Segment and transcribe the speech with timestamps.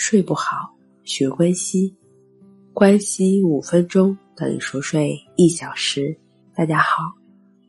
[0.00, 1.94] 睡不好，学关西，
[2.72, 6.16] 关西五分钟等于熟睡一小时。
[6.54, 7.12] 大家好，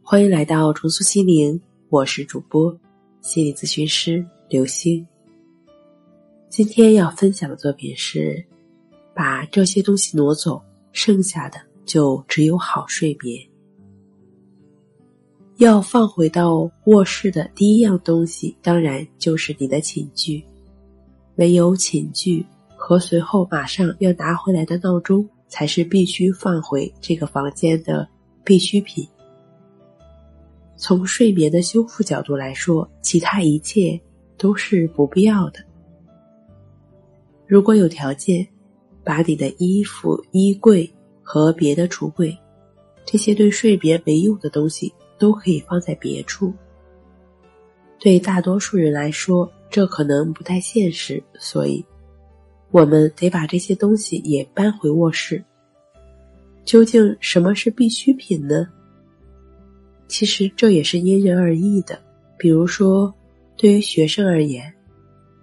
[0.02, 2.74] 欢迎来到重塑心灵，我是主播
[3.20, 5.06] 心理咨询师刘星。
[6.48, 8.42] 今天要分享的作品是：
[9.14, 10.64] 把这些东西挪走，
[10.94, 13.46] 剩下的就只有好睡眠。
[15.58, 20.42] 要放回到卧室的第一样东西，当然就是你的寝具。
[21.42, 22.46] 没有寝具
[22.76, 28.08] 和随后马上要拿回来的闹钟，才是必须放回这个房间的
[28.44, 29.08] 必需品。
[30.78, 34.00] 从睡眠的修复角度来说，其他一切
[34.38, 35.60] 都是不必要的。
[37.48, 38.48] 如果有条件，
[39.04, 40.88] 把你的衣服、衣柜
[41.24, 42.38] 和别的橱柜，
[43.04, 46.54] 这些对睡眠没用的东西，都可以放在别处。
[47.98, 49.52] 对大多数人来说。
[49.72, 51.84] 这可能不太现实，所以，
[52.72, 55.42] 我们得把这些东西也搬回卧室。
[56.66, 58.68] 究竟什么是必需品呢？
[60.10, 61.98] 其实这也是因人而异的。
[62.38, 63.14] 比如说，
[63.56, 64.72] 对于学生而言，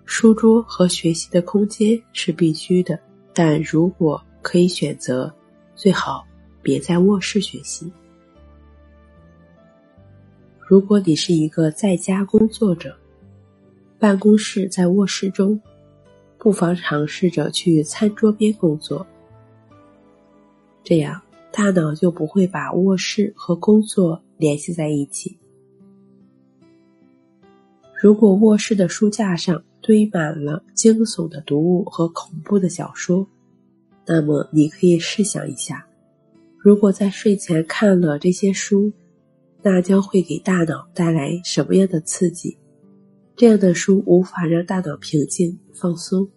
[0.05, 3.01] 书桌和学习的空间是必须的，
[3.33, 5.35] 但如果可以选择，
[5.75, 6.23] 最好
[6.61, 7.91] 别在卧室学习。
[10.59, 12.95] 如果你是一个在家工作者。
[13.99, 15.61] 办公室在卧室中，
[16.39, 19.05] 不妨尝试着去餐桌边工作，
[20.85, 25.37] 这样大脑就不会把卧室和工作联系在一起。
[28.01, 33.27] 如果卧室的书架上堆满了惊悚的读物和恐怖的小说，
[34.07, 35.85] 那么你可以试想一下，
[36.57, 38.93] 如果在睡前看了这些书，
[39.61, 42.57] 那将会给大脑带来什么样的刺激？
[43.39, 46.29] 这样的书无法让大脑平静放松。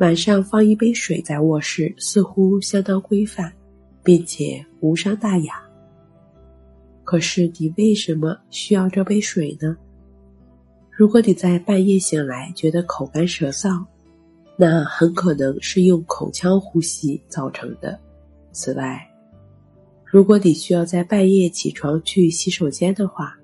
[0.00, 3.52] 晚上放一杯水在卧室，似乎相当规范，
[4.02, 5.62] 并且无伤大雅。
[7.04, 9.76] 可是你为什么需要这杯水呢？
[10.90, 13.86] 如果你在半夜醒来觉得口干舌燥，
[14.56, 17.96] 那很可能是用口腔呼吸造成的。
[18.50, 19.00] 此外，
[20.04, 23.38] 如果你需要在半夜起床去洗手间的话，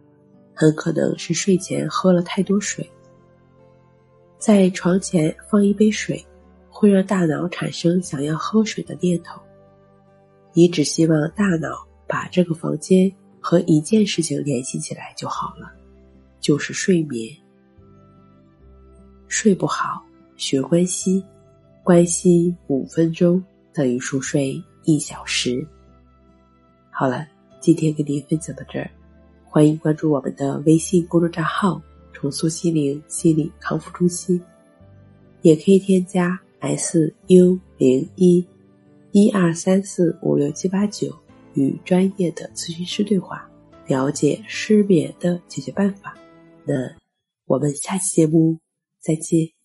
[0.54, 2.88] 很可能是睡前喝了太多水。
[4.38, 6.24] 在床前放一杯水，
[6.68, 9.40] 会让大脑产生想要喝水的念头。
[10.52, 15.70] 你只希望大脑把这个房间和一件事情联系起来就好了，
[16.40, 17.36] 就是睡眠。
[19.28, 20.02] 睡不好，
[20.36, 21.24] 学关西，
[21.84, 25.64] 关西五分钟等于熟睡一小时。
[26.90, 27.26] 好了，
[27.60, 28.90] 今天跟您分享到这儿。
[29.52, 31.82] 欢迎关注我们的微信公众账号
[32.14, 34.40] “重塑心灵心理康复中心”，
[35.42, 38.46] 也可以添加 “s u 零一
[39.10, 41.12] 一二三四五六七八九”
[41.54, 43.50] 与专业的咨询师对话，
[43.88, 46.16] 了解失眠的解决办法。
[46.64, 46.74] 那
[47.46, 48.56] 我们下期节目
[49.00, 49.59] 再见。